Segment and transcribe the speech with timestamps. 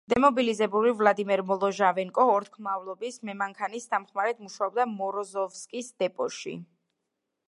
[0.11, 6.57] დემობილიზებული ვლადიმერ მოლოჟავენკო ორთქლმავლის მემანქანის დამხმარედ მუშაობდა მოროზოვსკის დეპოში.